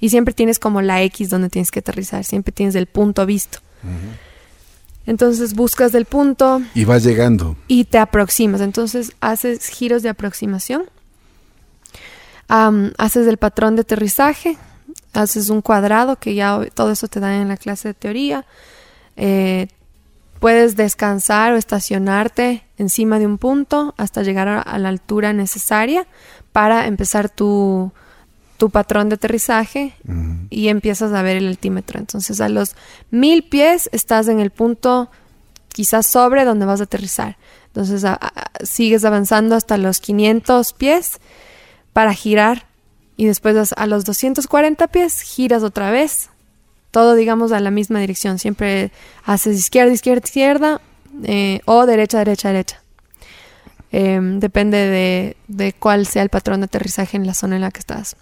[0.00, 3.60] Y siempre tienes como la X donde tienes que aterrizar, siempre tienes el punto visto.
[5.06, 6.60] Entonces buscas del punto.
[6.74, 7.56] Y vas llegando.
[7.68, 8.60] Y te aproximas.
[8.60, 10.84] Entonces haces giros de aproximación.
[12.48, 14.58] haces el patrón de aterrizaje.
[15.12, 18.44] Haces un cuadrado, que ya todo eso te da en la clase de teoría.
[19.16, 19.68] Eh,
[20.40, 26.06] puedes descansar o estacionarte encima de un punto hasta llegar a la altura necesaria
[26.52, 27.92] para empezar tu,
[28.56, 29.94] tu patrón de aterrizaje
[30.50, 31.98] y empiezas a ver el altímetro.
[31.98, 32.74] Entonces a los
[33.10, 35.10] mil pies estás en el punto
[35.68, 37.36] quizás sobre donde vas a aterrizar.
[37.66, 38.04] Entonces
[38.64, 41.20] sigues avanzando hasta los 500 pies
[41.92, 42.66] para girar
[43.16, 46.30] y después a los 240 pies giras otra vez.
[46.90, 48.38] Todo digamos a la misma dirección.
[48.38, 48.90] Siempre
[49.24, 50.80] haces izquierda, izquierda, izquierda
[51.24, 52.82] eh, o derecha, derecha, derecha.
[53.92, 57.70] Em, depende de, de cuál sea el patrón de aterrizaje en la zona en la
[57.70, 58.16] que estás.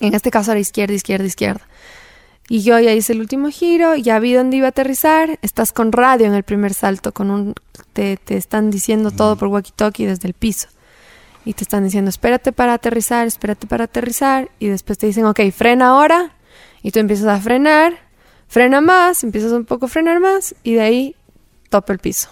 [0.00, 1.66] En este caso era izquierda, izquierda, izquierda.
[2.48, 5.38] Y yo ya hice el último giro, ya vi dónde iba a aterrizar.
[5.40, 7.54] Estás con radio en el primer salto, con un
[7.92, 10.68] te, te están diciendo todo por walkie-talkie desde el piso.
[11.46, 14.50] Y te están diciendo, espérate para aterrizar, espérate para aterrizar.
[14.58, 16.36] Y después te dicen, ok, frena ahora.
[16.82, 17.98] Y tú empiezas a frenar,
[18.48, 20.54] frena más, empiezas un poco a frenar más.
[20.62, 21.16] Y de ahí
[21.70, 22.28] topa el piso.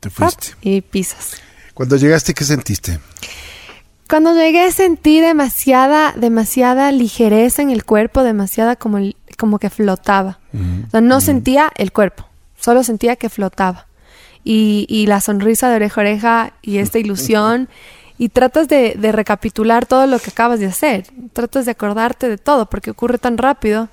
[0.00, 0.48] Te fuiste.
[0.60, 1.40] Y pisas.
[1.72, 2.98] Cuando llegaste, ¿qué sentiste?
[4.08, 8.98] Cuando llegué sentí demasiada, demasiada ligereza en el cuerpo, demasiada como,
[9.36, 10.38] como que flotaba.
[10.86, 12.26] O sea, no sentía el cuerpo,
[12.58, 13.86] solo sentía que flotaba.
[14.44, 17.68] Y, y, la sonrisa de oreja a oreja y esta ilusión
[18.16, 21.06] y tratas de, de recapitular todo lo que acabas de hacer.
[21.32, 23.88] Tratas de acordarte de todo porque ocurre tan rápido.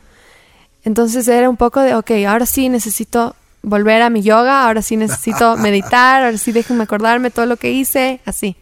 [0.83, 4.95] Entonces era un poco de, ok, ahora sí necesito volver a mi yoga, ahora sí
[4.95, 8.55] necesito meditar, ahora sí déjenme acordarme todo lo que hice, así.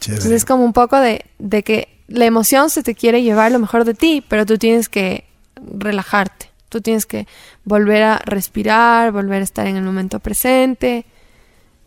[0.00, 0.18] Chévere.
[0.18, 3.58] Entonces es como un poco de, de que la emoción se te quiere llevar lo
[3.58, 5.24] mejor de ti, pero tú tienes que
[5.56, 6.50] relajarte.
[6.68, 7.26] Tú tienes que
[7.64, 11.06] volver a respirar, volver a estar en el momento presente,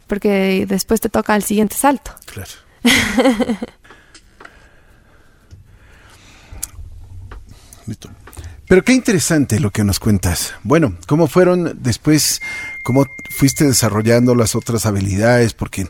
[0.07, 2.11] porque después te toca el siguiente salto.
[2.25, 2.49] Claro.
[7.85, 8.09] Listo.
[8.67, 10.53] Pero qué interesante lo que nos cuentas.
[10.63, 12.41] Bueno, ¿cómo fueron después,
[12.83, 15.53] cómo fuiste desarrollando las otras habilidades?
[15.53, 15.89] Porque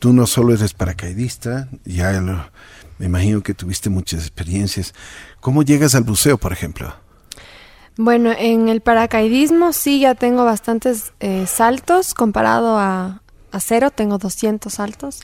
[0.00, 2.50] tú no solo eres paracaidista, ya lo-
[2.98, 4.92] me imagino que tuviste muchas experiencias.
[5.40, 6.92] ¿Cómo llegas al buceo, por ejemplo?
[7.96, 14.18] Bueno, en el paracaidismo sí ya tengo bastantes eh, saltos comparado a, a cero, tengo
[14.18, 15.20] 200 saltos,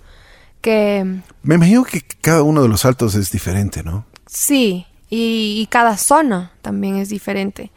[0.61, 4.05] que Me imagino que cada uno de los saltos es diferente, ¿no?
[4.27, 7.71] sí, y, y cada zona también es diferente.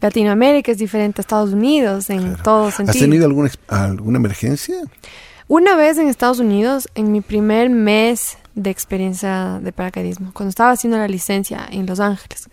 [0.00, 2.42] Latinoamérica es diferente a Estados Unidos en Claro.
[2.42, 3.04] todo ¿Has sentido.
[3.04, 4.76] tenido alguna, alguna emergencia?
[5.52, 10.70] Una vez en Estados Unidos, en mi primer mes de experiencia de paracaidismo, cuando estaba
[10.70, 12.48] haciendo la licencia en Los Ángeles.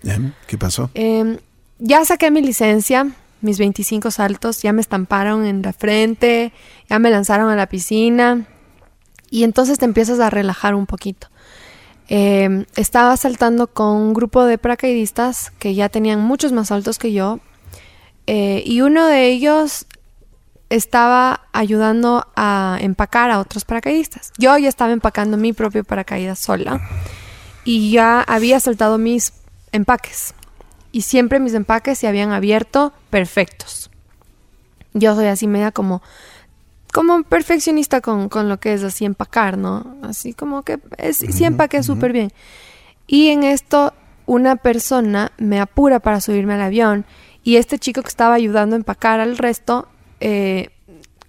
[0.47, 0.91] ¿Qué pasó?
[0.95, 1.39] Eh,
[1.77, 3.09] ya saqué mi licencia,
[3.39, 6.51] mis 25 saltos, ya me estamparon en la frente,
[6.89, 8.45] ya me lanzaron a la piscina
[9.29, 11.29] y entonces te empiezas a relajar un poquito.
[12.09, 17.13] Eh, estaba saltando con un grupo de paracaidistas que ya tenían muchos más saltos que
[17.13, 17.39] yo
[18.27, 19.85] eh, y uno de ellos
[20.69, 24.31] estaba ayudando a empacar a otros paracaidistas.
[24.37, 26.81] Yo ya estaba empacando mi propio paracaídas sola
[27.63, 29.33] y ya había saltado mis
[29.71, 30.33] empaques
[30.91, 33.89] y siempre mis empaques se habían abierto perfectos.
[34.93, 36.01] Yo soy así media como
[36.91, 39.97] como perfeccionista con, con lo que es así empacar, ¿no?
[40.01, 42.31] Así como que es, sí empaqué súper bien.
[43.05, 43.93] Y en esto
[44.25, 47.05] una persona me apura para subirme al avión
[47.43, 49.87] y este chico que estaba ayudando a empacar al resto
[50.19, 50.69] eh,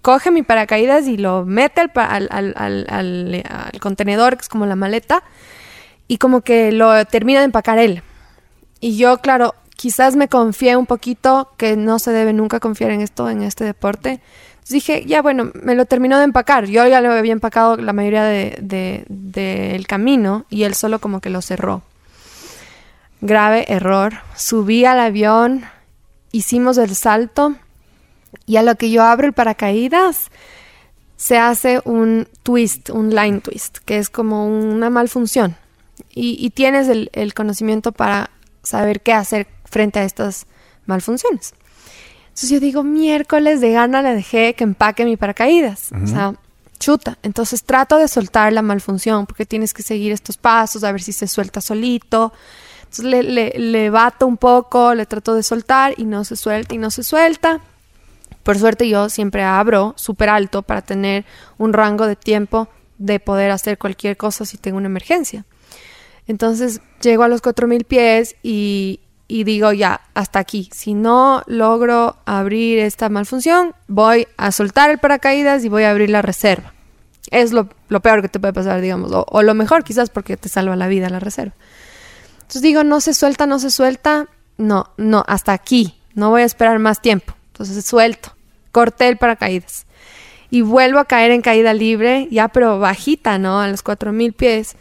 [0.01, 1.89] coge mi paracaídas y lo mete al,
[3.79, 5.23] contenedor, que es como la maleta,
[6.07, 8.03] y como que lo termina de empacar él.
[8.79, 13.01] Y yo, claro, quizás me confié un poquito, que no se debe nunca confiar en
[13.01, 14.19] esto, en este deporte.
[14.53, 16.65] Entonces dije, ya bueno, me lo terminó de empacar.
[16.65, 21.19] Yo ya lo había empacado la mayoría de- de- del camino y él solo como
[21.19, 21.81] que lo cerró.
[23.21, 24.13] Grave error.
[24.35, 25.63] Subí al avión,
[26.31, 27.55] hicimos el salto
[28.45, 30.29] y a lo que yo abro el paracaídas
[31.17, 35.55] se hace un twist, un line twist, que es como una malfunción.
[36.13, 38.31] Y, y tienes el, el conocimiento para
[38.63, 40.47] saber qué hacer frente a estas
[40.85, 41.53] malfunciones.
[42.25, 45.89] Entonces yo digo, miércoles de gana le dejé que empaque mi paracaídas.
[46.03, 46.33] O sea,
[46.79, 47.17] chuta.
[47.23, 51.13] Entonces trato de soltar la malfunción porque tienes que seguir estos pasos, a ver si
[51.13, 52.33] se suelta solito.
[52.79, 56.73] Entonces le, le, le bato un poco, le trato de soltar y no se suelta
[56.73, 57.61] y no se suelta.
[58.43, 61.25] Por suerte yo siempre abro súper alto para tener
[61.57, 65.45] un rango de tiempo de poder hacer cualquier cosa si tengo una emergencia.
[66.27, 70.69] Entonces llego a los 4000 pies y, digo ya, hasta aquí.
[70.71, 76.09] Si no logro abrir esta malfunción, voy a soltar el paracaídas y voy a abrir
[76.09, 76.73] la reserva.
[77.31, 79.11] Es lo, lo peor que te puede pasar, digamos.
[79.11, 81.53] O, o lo mejor quizás porque te salva la vida la reserva.
[82.41, 84.27] Entonces digo, no se suelta, no se suelta.
[84.57, 85.97] No, no, hasta aquí.
[86.13, 87.33] No voy a esperar más tiempo.
[87.61, 88.33] Entonces suelto.
[88.71, 89.85] Corté el paracaídas.
[90.49, 93.59] Y vuelvo a caer en caída libre, ya pero bajita, ¿no?
[93.61, 94.75] A los 4000 pies.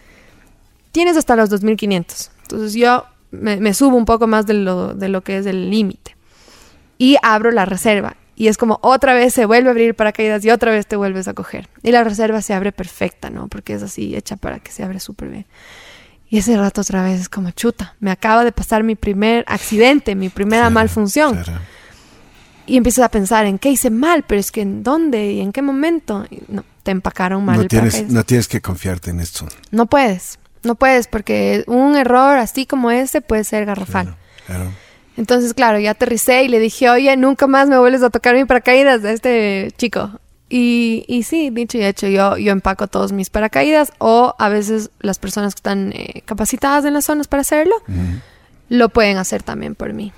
[0.93, 2.31] Tienes hasta los 2500.
[2.43, 5.71] Entonces yo me, me subo un poco más de lo, de lo que es el
[5.71, 6.17] límite.
[6.99, 8.17] Y abro la reserva.
[8.35, 11.29] Y es como otra vez se vuelve a abrir paracaídas y otra vez te vuelves
[11.29, 11.69] a coger.
[11.83, 13.49] Y la reserva se abre perfecta, ¿no?
[13.49, 15.47] Porque es así hecha para que se abre súper bien.
[16.29, 17.95] Y ese rato otra vez es como chuta.
[18.01, 21.43] Me acaba de pasar mi primer accidente, mi primera Claro, malfunción.
[21.43, 21.61] claro.
[22.67, 25.53] Y empiezas a pensar en qué hice mal, pero es que en dónde y en
[25.53, 26.25] qué momento.
[26.31, 29.47] Y no, te empacaron mal No el tienes, no tienes que confiarte en esto.
[29.71, 34.17] No puedes, no puedes, porque un error así como ese puede ser garrafal.
[34.47, 34.71] Claro, claro.
[35.17, 38.45] Entonces, claro, ya aterricé y le dije, oye, nunca más me vuelves a tocar mi
[38.45, 40.21] paracaídas a este chico.
[40.49, 44.91] Y, y sí, dicho y hecho, yo, yo empaco todos mis paracaídas o a veces
[44.99, 47.77] las personas que están eh, capacitadas en las zonas para hacerlo
[48.69, 50.13] lo pueden hacer también por mí.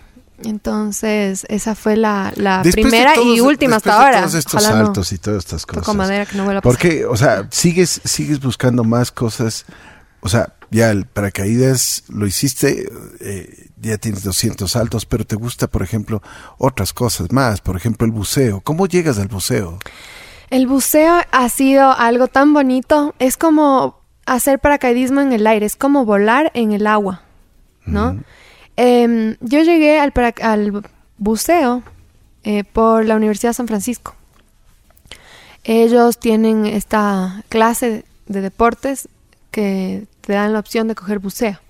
[0.45, 4.21] Entonces, esa fue la, la primera todos- y última hasta de ahora.
[4.21, 5.85] Todos estos Ojalá no saltos y todas estas cosas.
[5.85, 6.79] toco madera que no vuelva a pasar.
[6.79, 9.65] Porque, o sea, sigues, sigues buscando más cosas.
[10.21, 12.89] O sea, ya el paracaídas lo hiciste,
[13.21, 16.23] eh, ya tienes 200 saltos, pero te gusta, por ejemplo,
[16.59, 17.61] otras cosas más.
[17.61, 18.61] Por ejemplo, el buceo.
[18.61, 19.79] ¿Cómo llegas al buceo?
[20.51, 23.15] El buceo ha sido algo tan bonito.
[23.19, 27.23] Es como hacer paracaidismo en el aire, es como volar en el agua,
[27.85, 28.21] ¿no?
[28.77, 30.83] Em, yo llegué al, al
[31.19, 31.83] buceo
[32.45, 34.15] eh, por la Universidad de San Francisco.
[35.65, 39.09] Ellos tienen esta clase de deportes
[39.51, 41.61] que te dan la opción de coger buceo.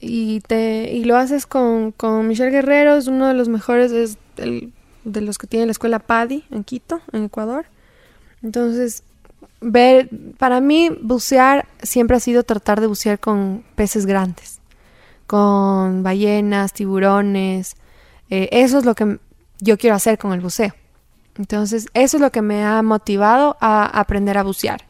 [0.00, 4.18] Y, te, y lo haces con, con Michelle Guerrero, es uno de los mejores, es
[4.36, 7.66] de los que tiene la escuela PADI en Quito, en Ecuador.
[8.42, 9.02] Entonces,
[9.60, 14.57] ver, para mí bucear siempre ha sido tratar de bucear con peces grandes,
[15.28, 17.76] con ballenas, tiburones.
[18.30, 19.18] Eh, eso es lo que
[19.60, 20.74] yo quiero hacer con el buceo.
[21.36, 24.86] Entonces, eso es lo que me ha motivado a aprender a bucear.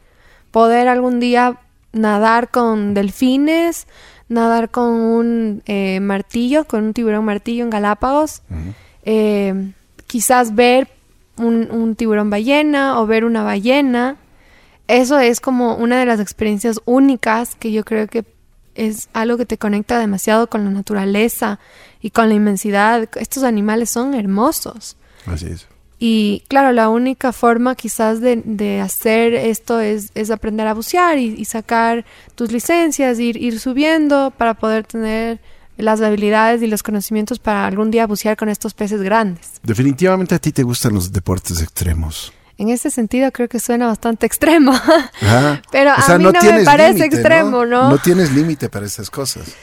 [0.49, 1.59] Poder algún día
[1.91, 3.85] nadar con delfines,
[4.29, 8.41] nadar con un eh, martillo, con un tiburón martillo en Galápagos,
[9.03, 9.71] eh,
[10.07, 10.87] quizás ver
[11.37, 14.15] un, un, tiburón ballena o ver una ballena.
[14.87, 18.23] Eso es como una de las experiencias únicas que yo creo que
[18.79, 21.59] es algo que te conecta demasiado con la naturaleza
[22.01, 23.09] y con la inmensidad.
[23.15, 24.95] Estos animales son hermosos.
[25.25, 25.67] Así es.
[25.99, 32.05] Y claro, la única forma quizás de, hacer esto es, aprender a bucear y, sacar
[32.35, 35.41] tus licencias, ir, ir subiendo para poder tener
[35.75, 39.59] las habilidades y los conocimientos para algún día bucear con estos peces grandes.
[39.61, 42.31] Definitivamente a ti te gustan los deportes extremos.
[42.59, 44.73] En ese sentido creo que suena bastante extremo,
[45.71, 47.89] pero a mí no, me parece extremo, ¿no?
[47.89, 47.97] ¿no?
[47.99, 49.55] tienes límite para esas cosas.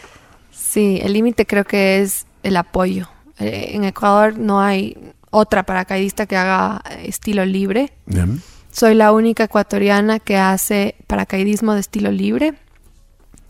[0.51, 3.07] Sí, el límite creo que es el apoyo.
[3.39, 4.97] Eh, en Ecuador no hay
[5.29, 7.93] otra paracaidista que haga estilo libre.
[8.73, 12.55] Soy la única ecuatoriana que hace paracaidismo de estilo libre.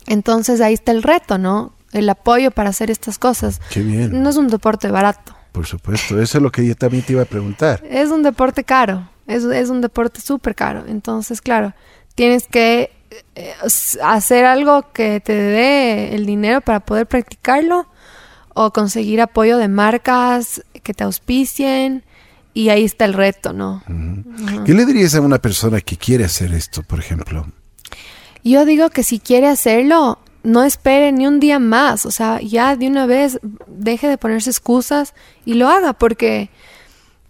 [0.08, 1.72] Entonces ahí está el reto, ¿no?
[1.92, 3.60] El apoyo para hacer estas cosas.
[3.70, 4.24] Qué bien.
[4.24, 5.36] No es un deporte barato.
[5.52, 7.82] Por supuesto, eso es lo que yo también te iba a preguntar.
[7.88, 10.84] Es un deporte caro, es, es un deporte súper caro.
[10.86, 11.74] Entonces, claro,
[12.14, 12.90] tienes que
[13.34, 13.54] eh,
[14.02, 17.86] hacer algo que te dé el dinero para poder practicarlo
[18.54, 22.04] o conseguir apoyo de marcas que te auspicien
[22.54, 23.82] y ahí está el reto, ¿no?
[24.64, 27.46] ¿Qué le dirías a una persona que quiere hacer esto, por ejemplo?
[28.42, 32.76] Yo digo que si quiere hacerlo, no espere ni un día más, o sea, ya
[32.76, 35.12] de una vez deje de ponerse excusas
[35.44, 36.48] y lo haga, porque,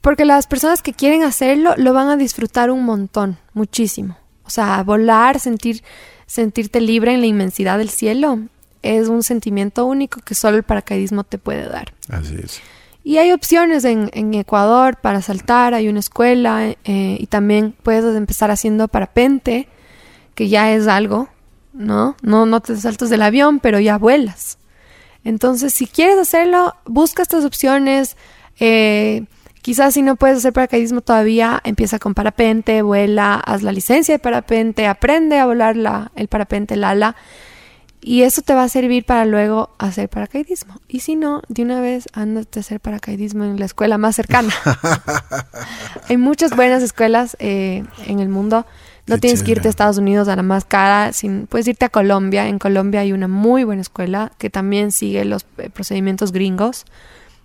[0.06, 4.16] porque las personas que quieren hacerlo lo van a disfrutar un montón, muchísimo.
[4.44, 5.82] O sea, volar, sentir,
[6.26, 8.38] sentirte libre en la inmensidad del cielo,
[8.82, 11.92] es un sentimiento único que solo el paracaidismo te puede dar.
[12.08, 12.60] Así es.
[13.02, 18.04] Y hay opciones en, en Ecuador para saltar, hay una escuela eh, y también puedes
[18.14, 19.66] empezar haciendo parapente,
[20.36, 21.28] que ya es algo,
[21.72, 22.14] ¿no?
[22.22, 24.58] No, no te saltas del avión, pero ya vuelas.
[25.24, 28.16] Entonces, si quieres hacerlo, busca estas opciones.
[28.60, 29.26] Eh,
[29.66, 34.20] quizás si no puedes hacer paracaidismo todavía, empieza con parapente, vuela, haz la licencia de
[34.20, 37.16] parapente, aprende a volar la, el parapente, el ala
[38.00, 40.80] y eso te va a servir para luego hacer paracaidismo.
[40.86, 44.54] Y si no, de una vez ándate a hacer paracaidismo en la escuela más cercana.
[46.08, 48.66] Hay muchas buenas escuelas eh, en el mundo.
[49.08, 51.88] No tienes que irte a Estados Unidos a la más cara, sin, puedes irte a
[51.88, 52.46] Colombia.
[52.46, 56.84] En Colombia hay una muy buena escuela que también sigue los eh, procedimientos gringos.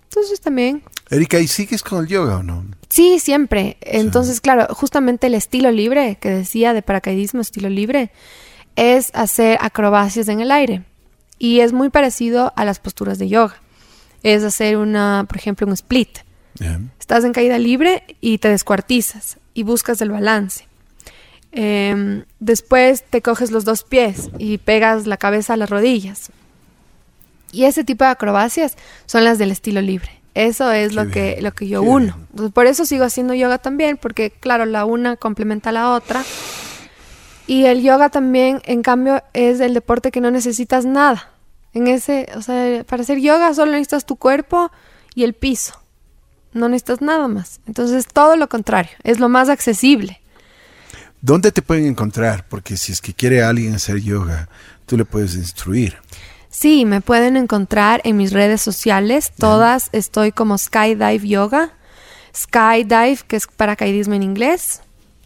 [0.04, 0.84] Entonces también...
[1.10, 2.64] Erika, ¿y sigues con el yoga o no?
[2.88, 3.76] Sí, siempre.
[3.80, 8.10] Entonces, claro, justamente el estilo libre que decía de paracaidismo, estilo libre,
[8.76, 10.84] es hacer acrobacias en el aire
[11.38, 13.56] y es muy parecido a las posturas de yoga.
[14.22, 16.18] Es hacer una, por ejemplo, un split.
[17.00, 20.66] Estás en caída libre y te descuartizas y buscas el balance.
[21.50, 26.30] Em, después te coges los dos pies y pegas la cabeza a las rodillas.
[27.50, 30.21] Y ese tipo de acrobacias son las del estilo libre.
[30.34, 32.16] Eso es lo que, lo que yo uno.
[32.54, 36.24] por eso sigo haciendo yoga también, porque claro, la una complementa a la otra
[37.46, 41.30] y el yoga también, en cambio, es el deporte que no necesitas nada.
[41.74, 44.70] En ese, o sea, para hacer yoga solo necesitas tu cuerpo
[45.14, 45.74] y el piso.
[46.52, 47.60] No necesitas nada más.
[47.66, 50.20] Entonces, todo lo contrario, es lo más accesible.
[51.20, 52.46] ¿Dónde te pueden encontrar?
[52.48, 54.48] Porque si es que quiere alguien hacer yoga,
[54.86, 55.96] tú le puedes instruir.
[56.52, 59.32] Sí, me pueden encontrar en mis redes sociales.
[59.36, 61.72] Todas estoy como Skydive Yoga.
[62.36, 64.82] Skydive, que es paracaidismo en inglés.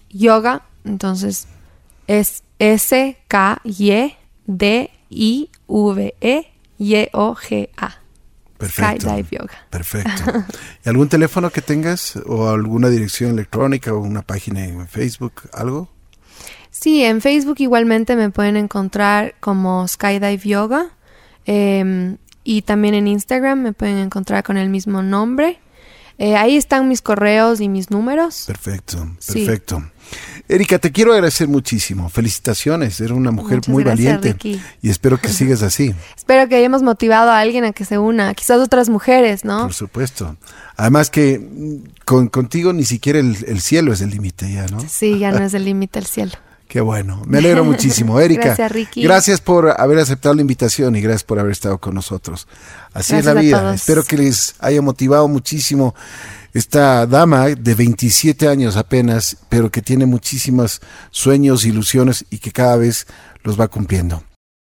[0.08, 0.62] Yoga.
[0.84, 1.48] Entonces,
[2.06, 3.20] es S-K-Y-D-I-V-E-Y-O-G-A.
[8.56, 9.00] Perfecto.
[9.00, 9.66] Skydive Yoga.
[9.68, 10.44] Perfecto.
[10.84, 15.90] ¿Y algún teléfono que tengas o alguna dirección electrónica o una página en Facebook, algo?
[16.70, 20.95] Sí, en Facebook igualmente me pueden encontrar como Skydive Yoga
[21.46, 25.58] em, y también en Instagram me pueden encontrar con el mismo nombre.
[26.18, 28.44] Eh, ahí están mis correos y mis números.
[28.46, 29.82] Perfecto, perfecto.
[30.48, 32.08] Erika, te quiero agradecer muchísimo.
[32.08, 34.62] Felicitaciones, eres una mujer Muchas muy gracias, valiente Ricky.
[34.80, 38.32] y espero que sigas así, Espero que hayamos motivado a alguien a que se una,
[38.34, 39.62] quizás otras mujeres, ¿no?
[39.62, 40.36] por supuesto.
[40.76, 44.80] Además que mm, con, contigo ni siquiera el, el cielo es el límite ya, ¿no?
[44.88, 46.32] Sí, ya no es el límite el cielo.
[46.68, 48.44] Qué bueno, me alegro muchísimo, Erika.
[48.44, 49.02] Gracias, Ricky.
[49.02, 52.46] Gracias por haber aceptado la invitación y gracias por haber estado con nosotros.
[52.92, 53.74] Así es la vida.
[53.74, 55.94] Espero que les haya motivado muchísimo
[56.52, 62.76] esta dama de 27 años apenas, pero que tiene muchísimos sueños, ilusiones y que cada
[62.76, 63.06] vez
[63.42, 64.22] los va cumpliendo.